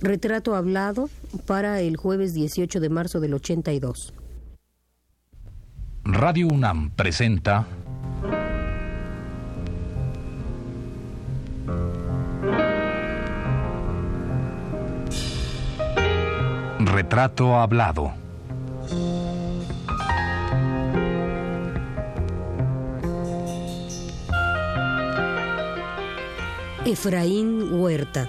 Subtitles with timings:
[0.00, 1.10] Retrato hablado
[1.46, 4.14] para el jueves 18 de marzo del 82.
[6.04, 7.66] Radio UNAM presenta
[16.78, 18.12] Retrato hablado.
[26.84, 28.28] Efraín Huerta.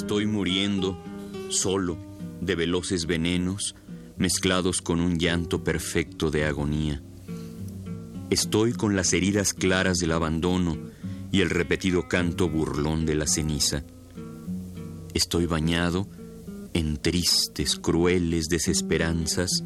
[0.00, 0.98] Estoy muriendo,
[1.50, 1.98] solo,
[2.40, 3.74] de veloces venenos,
[4.16, 7.02] mezclados con un llanto perfecto de agonía.
[8.30, 10.78] Estoy con las heridas claras del abandono
[11.30, 13.84] y el repetido canto burlón de la ceniza.
[15.12, 16.08] Estoy bañado
[16.72, 19.62] en tristes, crueles desesperanzas,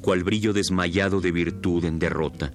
[0.00, 2.52] cual brillo desmayado de virtud en derrota.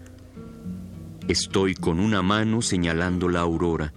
[1.29, 3.93] Estoy con una mano señalando la aurora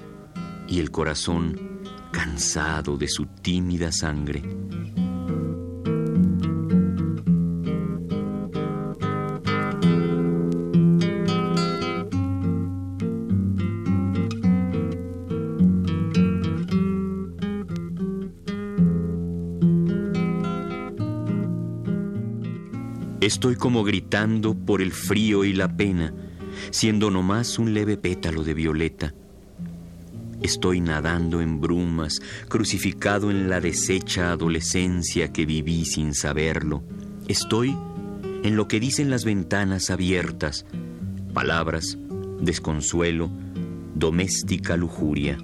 [0.69, 1.69] y el corazón
[2.11, 4.42] cansado de su tímida sangre.
[23.20, 26.12] Estoy como gritando por el frío y la pena,
[26.70, 29.14] siendo nomás un leve pétalo de violeta
[30.43, 36.83] Estoy nadando en brumas, crucificado en la deshecha adolescencia que viví sin saberlo.
[37.28, 37.77] Estoy
[38.43, 40.65] en lo que dicen las ventanas abiertas,
[41.34, 41.99] palabras,
[42.41, 43.31] desconsuelo,
[43.95, 45.37] doméstica lujuria.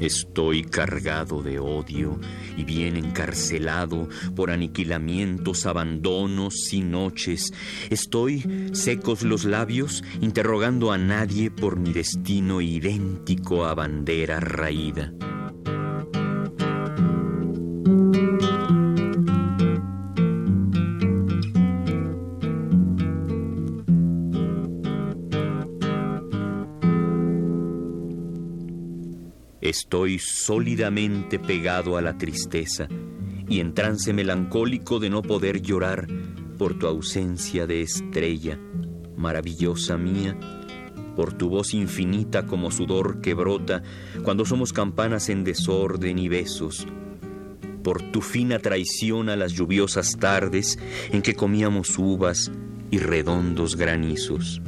[0.00, 2.18] Estoy cargado de odio
[2.56, 7.52] y bien encarcelado por aniquilamientos, abandonos y noches.
[7.90, 15.12] Estoy secos los labios, interrogando a nadie por mi destino idéntico a bandera raída.
[29.68, 32.88] Estoy sólidamente pegado a la tristeza
[33.50, 36.06] y en trance melancólico de no poder llorar
[36.56, 38.58] por tu ausencia de estrella,
[39.18, 40.38] maravillosa mía,
[41.14, 43.82] por tu voz infinita como sudor que brota
[44.22, 46.86] cuando somos campanas en desorden y besos,
[47.84, 50.78] por tu fina traición a las lluviosas tardes
[51.12, 52.50] en que comíamos uvas
[52.90, 54.62] y redondos granizos.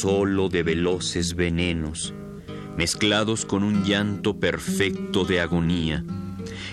[0.00, 2.14] Solo de veloces venenos,
[2.76, 6.04] mezclados con un llanto perfecto de agonía.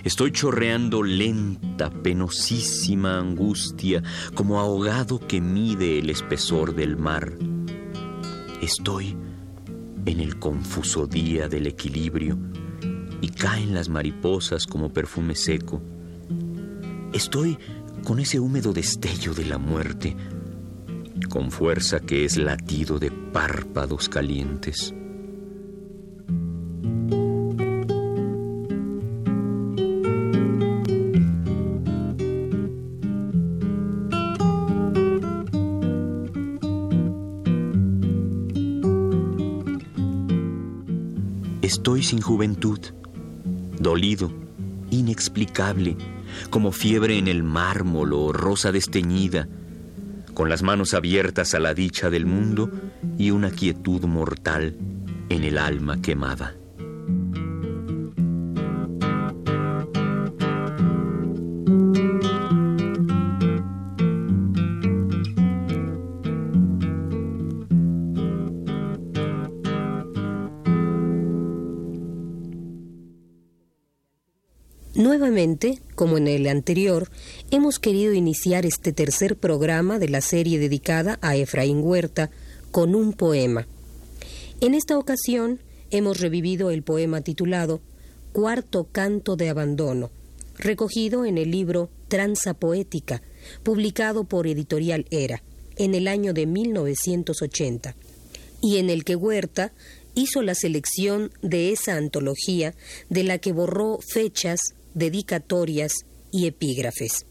[0.04, 4.04] Estoy chorreando lenta, penosísima angustia,
[4.36, 7.34] como ahogado que mide el espesor del mar.
[8.62, 9.18] Estoy
[10.06, 12.38] en el confuso día del equilibrio
[13.22, 15.82] y caen las mariposas como perfume seco.
[17.12, 17.58] Estoy
[18.04, 20.16] con ese húmedo destello de la muerte
[21.36, 24.94] con fuerza que es latido de párpados calientes.
[41.62, 42.80] Estoy sin juventud,
[43.78, 44.32] dolido,
[44.90, 45.98] inexplicable,
[46.50, 49.50] como fiebre en el mármol o rosa desteñida,
[50.36, 52.70] con las manos abiertas a la dicha del mundo
[53.18, 54.78] y una quietud mortal
[55.30, 56.56] en el alma quemada.
[75.06, 77.12] Nuevamente, como en el anterior,
[77.52, 82.32] hemos querido iniciar este tercer programa de la serie dedicada a Efraín Huerta
[82.72, 83.68] con un poema.
[84.62, 85.60] En esta ocasión
[85.92, 87.82] hemos revivido el poema titulado
[88.34, 90.10] Cuarto Canto de Abandono,
[90.58, 93.22] recogido en el libro Tranza Poética,
[93.62, 95.44] publicado por Editorial Era
[95.76, 97.96] en el año de 1980,
[98.60, 99.72] y en el que Huerta
[100.16, 102.74] hizo la selección de esa antología
[103.12, 105.94] de la que borró fechas, dedicatorias
[106.32, 107.28] y epígrafes.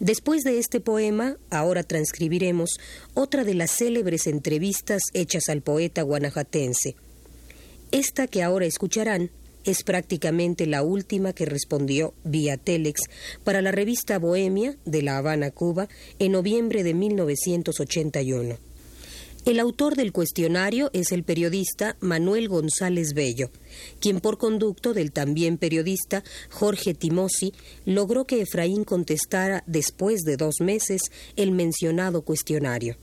[0.00, 2.78] Después de este poema, ahora transcribiremos
[3.14, 6.96] otra de las célebres entrevistas hechas al poeta guanajatense.
[7.90, 9.30] Esta que ahora escucharán
[9.64, 13.02] es prácticamente la última que respondió vía Telex
[13.44, 18.73] para la revista Bohemia de La Habana, Cuba, en noviembre de 1981.
[19.44, 23.50] El autor del cuestionario es el periodista Manuel González Bello,
[24.00, 27.52] quien por conducto del también periodista Jorge Timosi
[27.84, 31.02] logró que Efraín contestara después de dos meses
[31.36, 32.96] el mencionado cuestionario.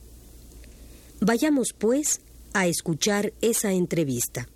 [1.19, 2.21] Vayamos, pues,
[2.53, 4.49] a escuchar esa entrevista.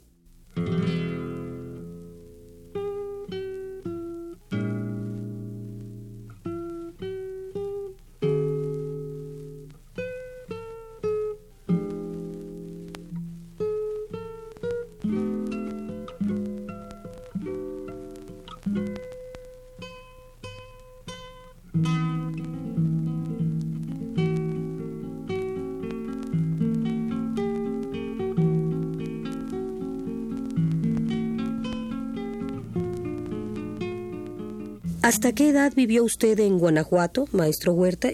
[35.05, 38.09] ¿Hasta qué edad vivió usted en Guanajuato, maestro Huerta?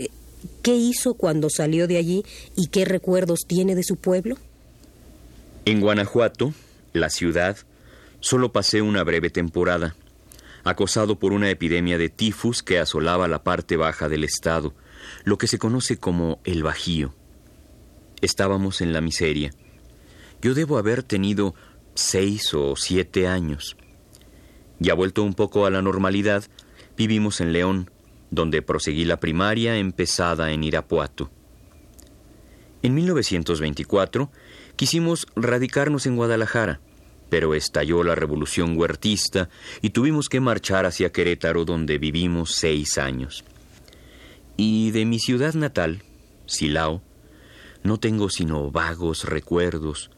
[0.62, 2.26] ¿Qué hizo cuando salió de allí
[2.58, 4.36] y qué recuerdos tiene de su pueblo?
[5.64, 6.54] En Guanajuato,
[6.92, 7.56] la ciudad,
[8.20, 9.96] solo pasé una breve temporada,
[10.66, 14.74] acosado por una epidemia de tifus que asolaba la parte baja del estado,
[15.24, 17.14] lo que se conoce como el Bajío.
[18.20, 19.54] Estábamos en la miseria.
[20.42, 21.56] Yo debo haber tenido
[21.96, 23.78] seis o siete años.
[24.80, 26.44] Ya vuelto un poco a la normalidad,
[26.98, 27.90] Vivimos en León,
[28.30, 31.30] donde proseguí la primaria empezada en Irapuato.
[32.84, 34.32] En 1924
[34.76, 36.80] quisimos radicarnos en Guadalajara,
[37.30, 39.50] pero estalló la revolución huertista
[39.82, 43.44] y tuvimos que marchar hacia Querétaro, donde vivimos seis años.
[44.58, 46.04] Y de mi ciudad natal,
[46.46, 47.02] Silao,
[47.84, 50.12] no tengo sino vagos recuerdos,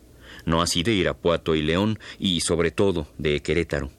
[0.45, 3.91] no así de Irapuato y León, y sobre todo de Querétaro.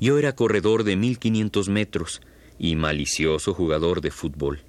[0.00, 2.20] Yo era corredor de 1500 metros
[2.58, 4.60] y malicioso jugador de fútbol.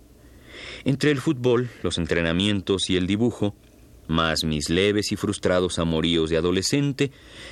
[0.85, 3.55] Entre el fútbol, los entrenamientos y el dibujo,
[4.07, 7.11] más mis leves y frustrados amoríos de adolescente,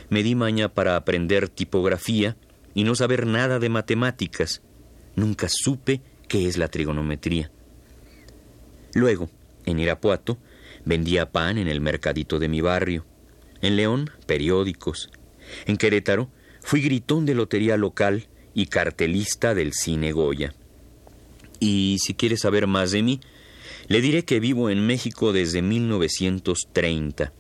[0.10, 2.38] me di maña para aprender tipografía
[2.74, 4.62] y no saber nada de matemáticas.
[5.16, 7.52] Nunca supe qué es la trigonometría.
[8.94, 9.30] Luego,
[9.66, 10.38] en Irapuato,
[10.86, 13.06] vendía pan en el mercadito de mi barrio.
[13.62, 15.10] En León, periódicos.
[15.66, 16.30] En Querétaro,
[16.66, 18.26] Fui gritón de lotería local
[18.56, 20.56] y cartelista del cine Goya.
[21.60, 23.22] Y si quiere saber más de mí,
[23.88, 27.32] le diré que vivo en México desde 1930,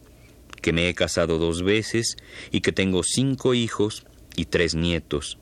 [0.61, 2.17] que me he casado dos veces
[2.51, 4.05] y que tengo cinco hijos
[4.35, 5.39] y tres nietos.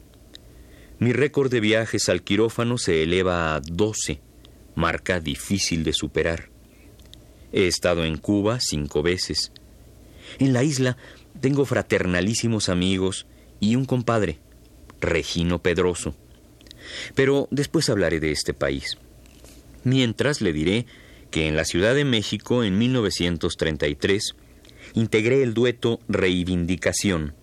[1.00, 4.22] Mi récord de viajes al quirófano se eleva a 12,
[4.76, 6.48] marca difícil de superar.
[7.52, 9.52] He estado en Cuba cinco veces.
[10.40, 10.96] En la isla
[11.42, 13.28] tengo fraternalísimos amigos
[13.64, 14.40] y un compadre,
[15.00, 16.16] Regino Pedroso.
[17.16, 18.98] Pero después hablaré de este país.
[19.86, 20.86] Mientras le diré
[21.32, 24.36] que en la Ciudad de México, en 1933,
[24.96, 27.36] integré el dueto Reivindicación.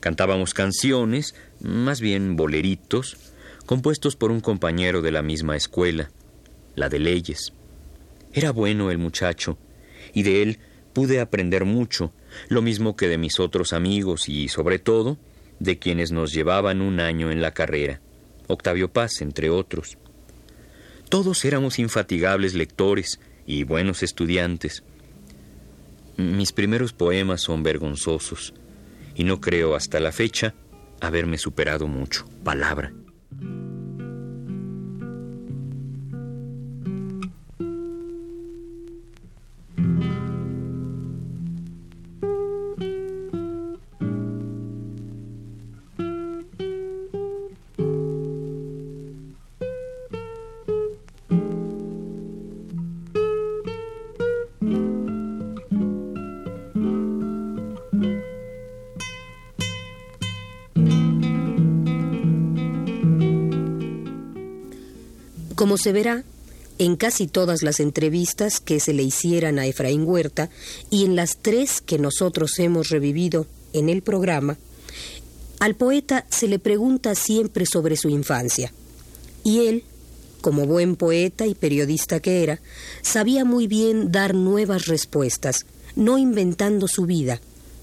[0.00, 3.16] Cantábamos canciones, más bien boleritos,
[3.64, 6.10] compuestos por un compañero de la misma escuela,
[6.74, 7.54] la de leyes.
[8.34, 9.56] Era bueno el muchacho,
[10.12, 10.58] y de él
[10.92, 12.12] pude aprender mucho,
[12.48, 15.18] lo mismo que de mis otros amigos y, sobre todo,
[15.60, 18.00] de quienes nos llevaban un año en la carrera,
[18.48, 19.96] Octavio Paz, entre otros.
[21.08, 24.82] Todos éramos infatigables lectores y buenos estudiantes.
[26.16, 28.54] Mis primeros poemas son vergonzosos,
[29.14, 30.54] y no creo hasta la fecha
[31.00, 32.26] haberme superado mucho.
[32.42, 32.92] Palabra.
[65.60, 66.24] Como se verá,
[66.78, 70.48] en casi todas las entrevistas que se le hicieran a Efraín Huerta
[70.88, 74.56] y en las tres que nosotros hemos revivido en el programa,
[75.58, 78.72] al poeta se le pregunta siempre sobre su infancia.
[79.44, 79.84] Y él,
[80.40, 82.58] como buen poeta y periodista que era,
[83.02, 87.38] sabía muy bien dar nuevas respuestas, no inventando su vida,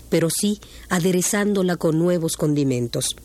[0.10, 3.16] pero sí aderezándola con nuevos condimentos.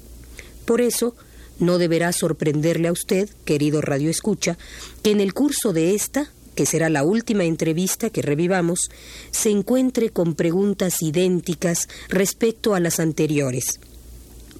[0.66, 1.16] Por eso,
[1.58, 4.58] no deberá sorprenderle a usted, querido Radio Escucha,
[5.02, 8.90] que en el curso de esta, que será la última entrevista que revivamos,
[9.30, 13.80] se encuentre con preguntas idénticas respecto a las anteriores.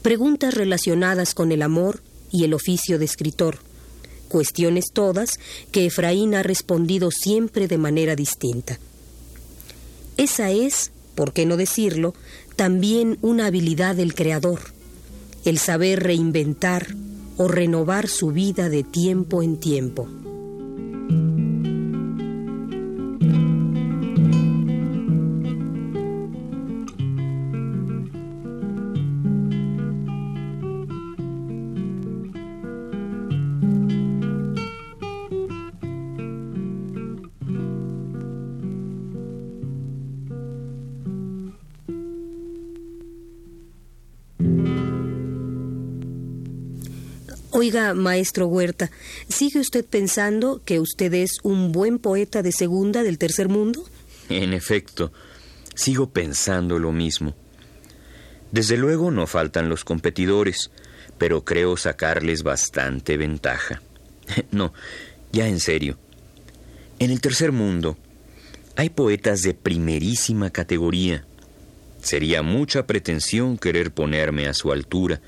[0.03, 3.59] Preguntas relacionadas con el amor y el oficio de escritor,
[4.29, 5.39] cuestiones todas
[5.71, 8.79] que Efraín ha respondido siempre de manera distinta.
[10.17, 12.15] Esa es, por qué no decirlo,
[12.57, 14.61] también una habilidad del creador,
[15.45, 16.87] el saber reinventar
[17.37, 20.09] o renovar su vida de tiempo en tiempo.
[47.62, 48.90] Oiga, maestro Huerta,
[49.28, 53.85] ¿sigue usted pensando que usted es un buen poeta de segunda del tercer mundo?
[54.28, 55.12] En efecto,
[55.76, 57.37] sigo pensando lo mismo.
[58.50, 60.73] Desde luego no faltan los competidores,
[61.19, 63.81] pero creo sacarles bastante ventaja.
[64.50, 64.73] No,
[65.31, 65.99] ya en serio.
[66.99, 67.97] En el tercer mundo
[68.75, 71.25] hay poetas de primerísima categoría.
[72.02, 75.21] Sería mucha pretensión querer ponerme a su altura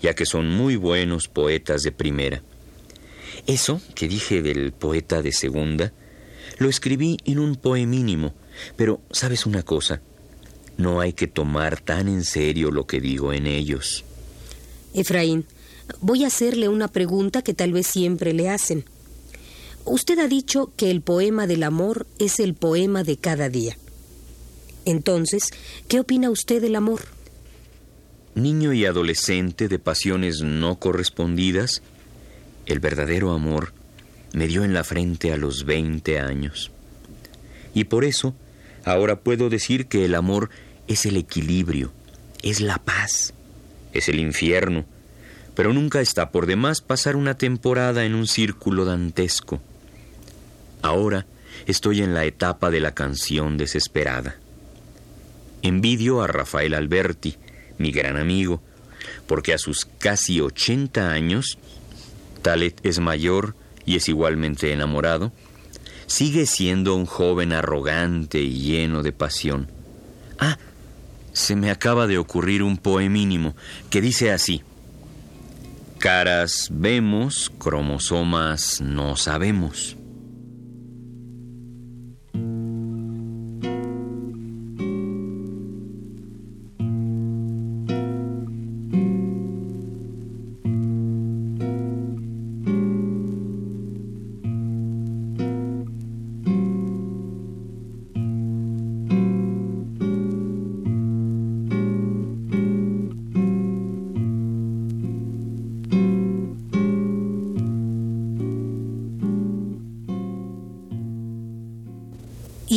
[0.00, 2.42] ya que son muy buenos poetas de primera.
[3.46, 5.92] Eso que dije del poeta de segunda,
[6.58, 8.34] lo escribí en un poemínimo,
[8.76, 10.02] pero sabes una cosa,
[10.76, 14.04] no hay que tomar tan en serio lo que digo en ellos.
[14.94, 15.46] Efraín,
[16.00, 18.84] voy a hacerle una pregunta que tal vez siempre le hacen.
[19.84, 23.76] Usted ha dicho que el poema del amor es el poema de cada día.
[24.84, 25.48] Entonces,
[25.88, 27.00] ¿qué opina usted del amor?
[28.34, 31.82] Niño y adolescente de pasiones no correspondidas,
[32.66, 33.72] el verdadero amor
[34.32, 36.70] me dio en la frente a los 20 años.
[37.74, 38.34] Y por eso,
[38.84, 40.50] ahora puedo decir que el amor
[40.86, 41.92] es el equilibrio,
[42.42, 43.34] es la paz,
[43.92, 44.84] es el infierno,
[45.54, 49.60] pero nunca está por demás pasar una temporada en un círculo dantesco.
[50.82, 51.26] Ahora
[51.66, 54.36] estoy en la etapa de la canción desesperada.
[55.62, 57.36] Envidio a Rafael Alberti,
[57.80, 58.62] mi gran amigo,
[59.26, 61.58] porque a sus casi 80 años,
[62.42, 63.56] Talet es mayor
[63.86, 65.32] y es igualmente enamorado,
[66.06, 69.70] sigue siendo un joven arrogante y lleno de pasión.
[70.38, 70.58] Ah,
[71.32, 73.56] se me acaba de ocurrir un poemínimo
[73.88, 74.62] que dice así.
[75.98, 79.96] Caras vemos, cromosomas no sabemos.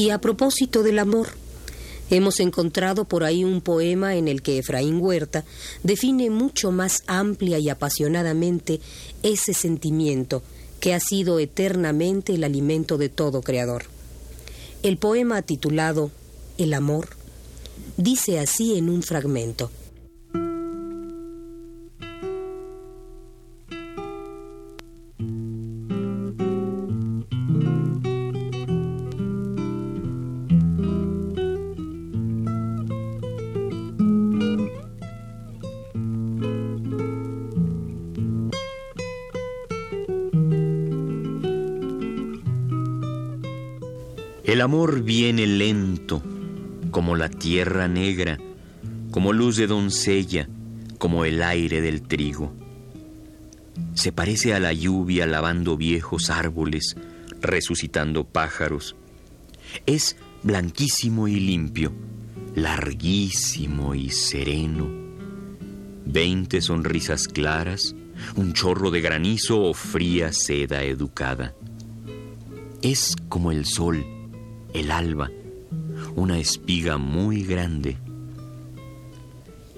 [0.04, 1.30] Y a propósito del amor,
[2.10, 5.46] hemos encontrado por ahí un poema en el que Efraín Huerta
[5.82, 8.82] define mucho más amplia y apasionadamente
[9.24, 10.44] ese sentimiento
[10.82, 13.86] que ha sido eternamente el alimento de todo creador.
[14.82, 16.12] El poema titulado
[16.58, 17.08] El amor
[17.96, 19.72] dice así en un fragmento.
[44.44, 46.22] El amor viene lento,
[46.92, 48.38] como la tierra negra,
[49.10, 50.50] como luz de doncella,
[50.98, 52.54] como el aire del trigo.
[53.94, 56.98] Se parece a la lluvia lavando viejos árboles,
[57.40, 58.98] resucitando pájaros.
[59.86, 61.94] Es blanquísimo y limpio,
[62.54, 64.92] larguísimo y sereno.
[66.06, 67.96] Veinte sonrisas claras,
[68.36, 71.56] un chorro de granizo o fría seda educada.
[72.82, 74.06] Es como el sol,
[74.74, 75.32] el alba,
[76.16, 77.98] una espiga muy grande.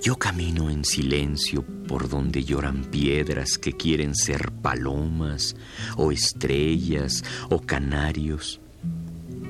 [0.02, 5.56] Yo camino en silencio por donde lloran piedras que quieren ser palomas
[5.98, 8.60] o estrellas o canarios.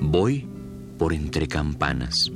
[0.00, 0.46] Voy
[0.98, 2.30] por entre campanas.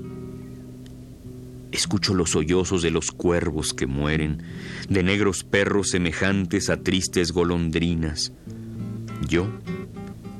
[1.72, 4.42] Escucho los sollozos de los cuervos que mueren,
[4.88, 8.32] de negros perros semejantes a tristes golondrinas.
[9.28, 9.48] Yo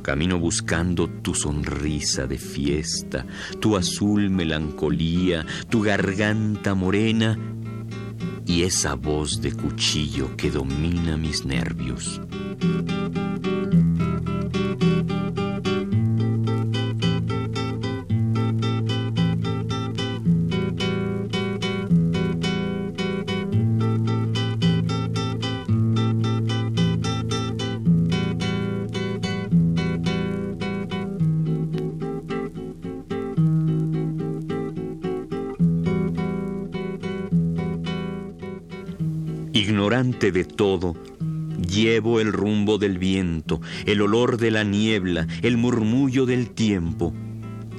[0.02, 3.26] camino buscando tu sonrisa de fiesta,
[3.60, 7.38] tu azul melancolía, tu garganta morena
[8.46, 12.20] y esa voz de cuchillo que domina mis nervios.
[39.52, 40.94] Ignorante de todo,
[41.60, 47.12] llevo el rumbo del viento, el olor de la niebla, el murmullo del tiempo.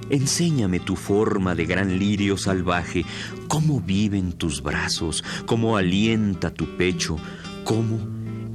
[0.10, 3.06] Enséñame tu forma de gran lirio salvaje,
[3.48, 7.16] cómo vive en tus brazos, cómo alienta tu pecho,
[7.64, 8.00] cómo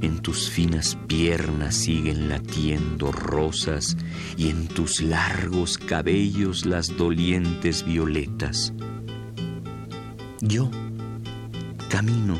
[0.01, 3.97] en tus finas piernas siguen latiendo rosas
[4.37, 8.73] y en tus largos cabellos las dolientes violetas.
[10.39, 10.69] Yo
[11.89, 12.37] camino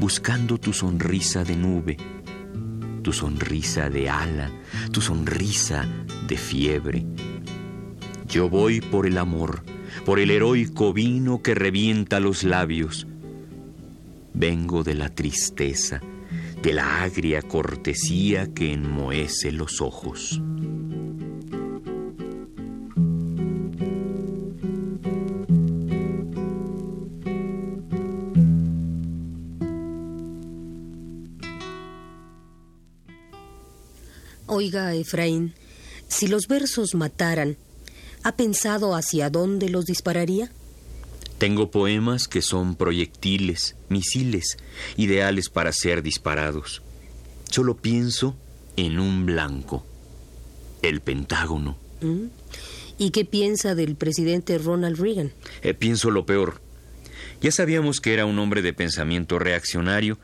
[0.00, 1.98] buscando tu sonrisa de nube,
[3.02, 4.50] tu sonrisa de ala,
[4.90, 5.86] tu sonrisa
[6.26, 7.04] de fiebre.
[8.26, 9.62] Yo voy por el amor,
[10.06, 13.06] por el heroico vino que revienta los labios.
[14.32, 16.00] Vengo de la tristeza,
[16.62, 20.40] de la agria cortesía que enmohece los ojos.
[34.60, 35.54] Oiga, Efraín,
[36.06, 37.56] si los versos mataran,
[38.22, 40.52] ¿ha pensado hacia dónde los dispararía?
[41.38, 44.58] Tengo poemas que son proyectiles, misiles,
[44.98, 46.82] ideales para ser disparados.
[47.50, 48.36] Solo pienso
[48.76, 49.86] en un blanco,
[50.82, 51.78] el Pentágono.
[52.02, 52.26] ¿Mm?
[52.98, 55.32] ¿Y qué piensa del presidente Ronald Reagan?
[55.62, 56.60] Eh, pienso lo peor.
[57.40, 60.18] Ya sabíamos que era un hombre de pensamiento reaccionario,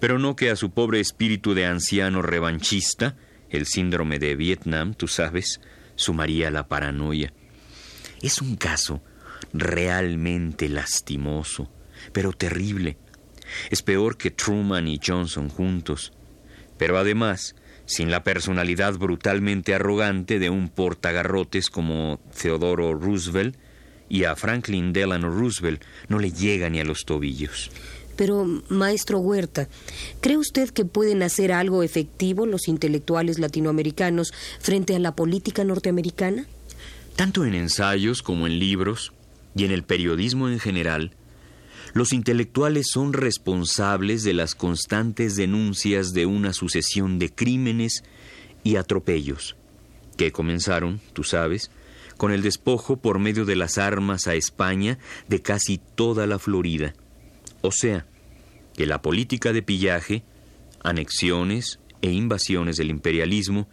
[0.00, 3.16] pero no que a su pobre espíritu de anciano revanchista
[3.50, 5.60] el síndrome de Vietnam, tú sabes,
[5.96, 7.32] sumaría la paranoia.
[8.22, 9.02] Es un caso
[9.52, 11.70] realmente lastimoso,
[12.12, 12.96] pero terrible.
[13.70, 16.12] Es peor que Truman y Johnson juntos.
[16.78, 23.56] Pero además, sin la personalidad brutalmente arrogante de un portagarrotes como Theodore Roosevelt,
[24.10, 27.70] y a Franklin Delano Roosevelt no le llega ni a los tobillos.
[28.20, 29.70] Pero, maestro Huerta,
[30.20, 36.44] ¿cree usted que pueden hacer algo efectivo los intelectuales latinoamericanos frente a la política norteamericana?
[37.16, 39.14] Tanto en ensayos como en libros
[39.56, 41.12] y en el periodismo en general,
[41.94, 48.04] los intelectuales son responsables de las constantes denuncias de una sucesión de crímenes
[48.62, 49.56] y atropellos,
[50.18, 51.70] que comenzaron, tú sabes,
[52.18, 56.92] con el despojo por medio de las armas a España de casi toda la Florida.
[57.62, 58.06] O sea,
[58.76, 60.22] que la política de pillaje,
[60.82, 63.68] anexiones e invasiones del imperialismo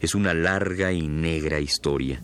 [0.00, 2.22] es una larga y negra historia.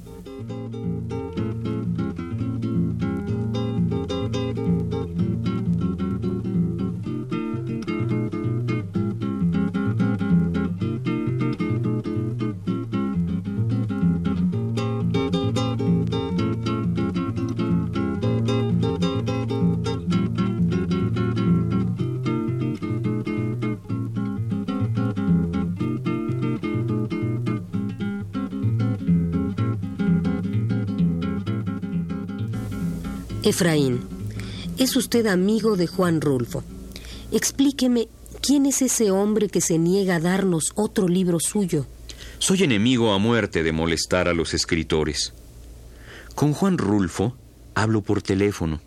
[33.49, 34.07] Efraín,
[34.77, 36.63] es usted amigo de Juan Rulfo.
[37.33, 38.09] Explíqueme
[38.43, 41.87] quién es ese hombre que se niega a darnos otro libro suyo.
[42.39, 45.33] Soy enemigo a muerte de molestar a los escritores.
[46.35, 47.39] Con Juan Rulfo
[47.75, 48.83] hablo por teléfono.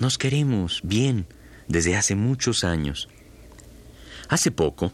[0.00, 1.26] Nos queremos bien
[1.68, 3.08] desde hace muchos años.
[4.28, 4.92] Hace poco,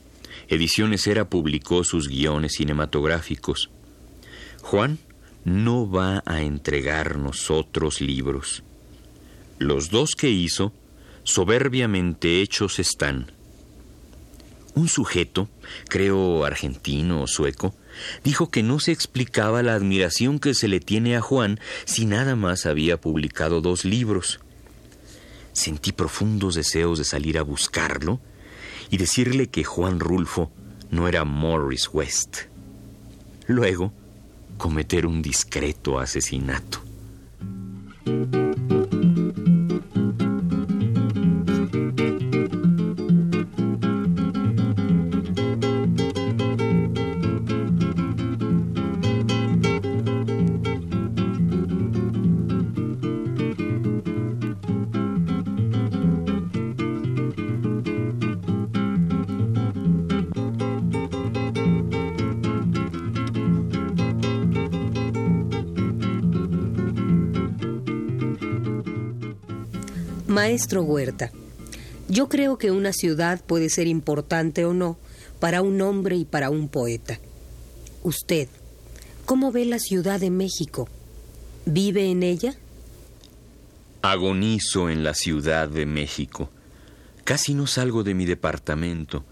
[0.49, 3.71] Ediciones Era publicó sus guiones cinematográficos.
[4.61, 4.99] Juan
[5.45, 8.63] no va a entregarnos otros libros.
[9.59, 10.73] Los dos que hizo,
[11.23, 13.33] soberbiamente hechos están.
[14.75, 15.49] Un sujeto,
[15.89, 17.75] creo argentino o sueco,
[18.25, 22.35] dijo que no se explicaba la admiración que se le tiene a Juan si nada
[22.35, 24.41] más había publicado dos libros.
[25.53, 28.21] Sentí profundos deseos de salir a buscarlo
[28.91, 30.51] y decirle que Juan Rulfo
[30.91, 32.39] no era Morris West.
[33.47, 33.93] Luego,
[34.59, 36.83] cometer un discreto asesinato.
[70.55, 71.33] Maestro Huerta,
[72.09, 74.97] yo creo que una ciudad puede ser importante o no
[75.41, 77.19] para un hombre y para un poeta.
[78.05, 78.47] Usted,
[79.25, 80.89] ¿cómo ve la Ciudad de México?
[81.67, 82.55] ¿Vive en ella?
[84.03, 86.51] Agonizo en la Ciudad de México.
[87.25, 89.25] Casi no salgo de mi departamento.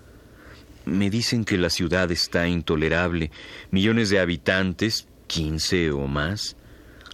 [0.87, 3.31] Me dicen que la ciudad está intolerable.
[3.71, 6.57] Millones de habitantes, quince o más.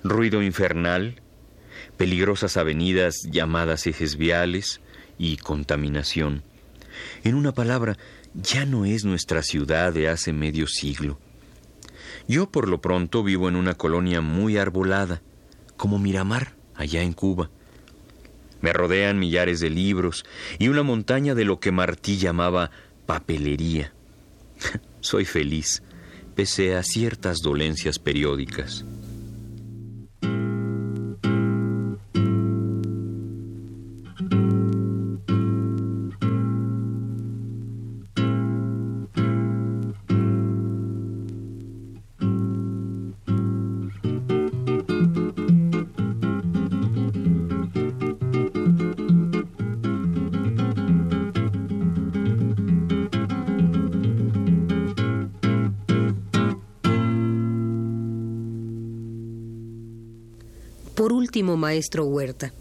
[0.02, 1.20] Ruido infernal,
[1.98, 4.80] peligrosas avenidas llamadas ejes viales
[5.18, 6.42] y contaminación.
[7.24, 7.98] En una palabra,
[8.34, 11.18] ya no es nuestra ciudad de hace medio siglo.
[12.26, 15.20] Yo por lo pronto vivo en una colonia muy arbolada,
[15.76, 17.50] como Miramar, allá en Cuba.
[18.60, 20.24] Me rodean millares de libros
[20.58, 22.70] y una montaña de lo que Martí llamaba
[23.06, 23.92] papelería.
[25.00, 25.82] Soy feliz,
[26.34, 28.84] pese a ciertas dolencias periódicas.
[61.18, 62.52] Último, maestro Huerta,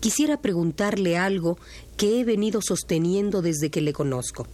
[0.00, 1.58] quisiera preguntarle algo
[1.96, 4.46] que he venido sosteniendo desde que le conozco.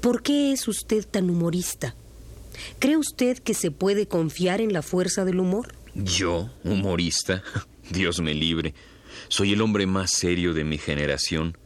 [0.00, 1.94] ¿Por qué es usted tan humorista?
[2.78, 5.74] ¿Cree usted que se puede confiar en la fuerza del humor?
[5.94, 7.42] ¿Yo, humorista?
[7.90, 8.74] Dios me libre.
[9.28, 11.56] Soy el hombre más serio de mi generación.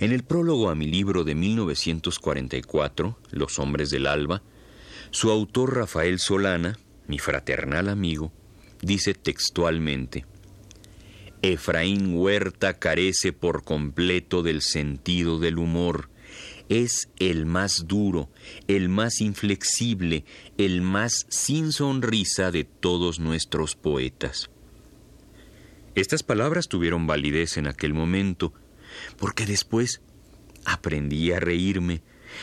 [0.00, 4.42] En el prólogo a mi libro de 1944, Los hombres del alba,
[5.10, 8.32] su autor Rafael Solana, mi fraternal amigo,
[8.82, 10.26] dice textualmente,
[11.42, 16.08] Efraín Huerta carece por completo del sentido del humor.
[16.68, 18.30] Es el más duro,
[18.68, 20.24] el más inflexible,
[20.56, 24.50] el más sin sonrisa de todos nuestros poetas.
[25.94, 28.54] Estas palabras tuvieron validez en aquel momento,
[29.18, 30.00] porque después
[30.64, 32.02] aprendí a reírme,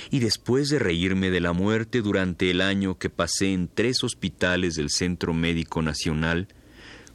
[0.09, 4.75] y después de reírme de la muerte durante el año que pasé en tres hospitales
[4.75, 6.47] del Centro Médico Nacional,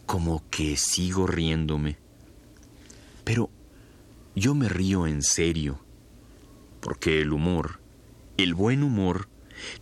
[0.06, 1.98] como que sigo riéndome.
[3.24, 3.50] Pero
[4.34, 5.84] yo me río en serio,
[6.80, 7.80] porque el humor,
[8.36, 9.28] el buen humor,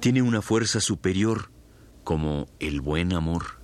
[0.01, 1.51] tiene una fuerza superior,
[2.05, 3.63] como el buen amor.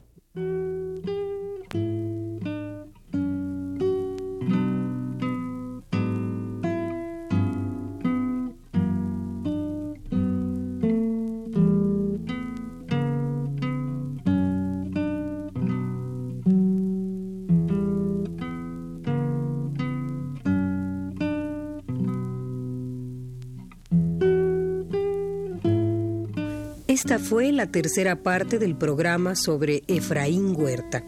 [27.29, 31.05] Fue la tercera parte del programa sobre Efraín Huerta.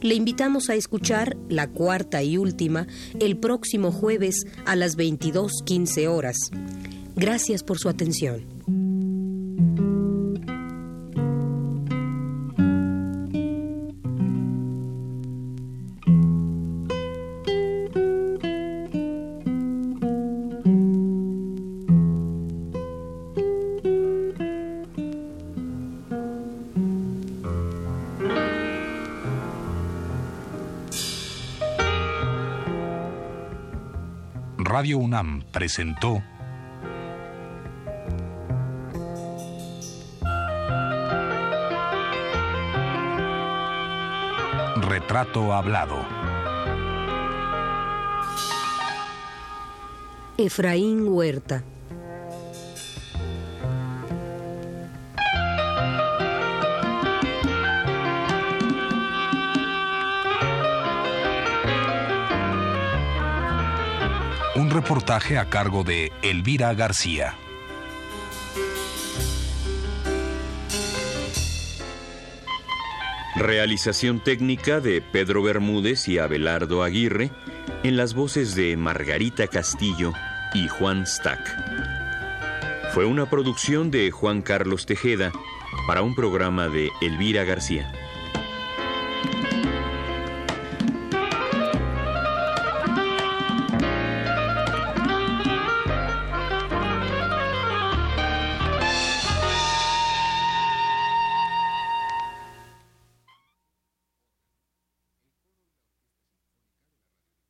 [0.00, 2.86] Le invitamos a escuchar la cuarta y última
[3.18, 6.36] el próximo jueves a las 22.15 horas.
[7.16, 8.57] Gracias por su atención.
[34.78, 36.22] Radio UNAM presentó
[44.76, 46.06] Retrato Hablado.
[50.36, 51.64] Efraín Huerta.
[64.80, 67.34] Reportaje a cargo de Elvira García.
[73.34, 77.32] Realización técnica de Pedro Bermúdez y Abelardo Aguirre
[77.82, 80.12] en las voces de Margarita Castillo
[80.54, 81.40] y Juan Stack.
[82.94, 85.32] Fue una producción de Juan Carlos Tejeda
[85.88, 87.92] para un programa de Elvira García.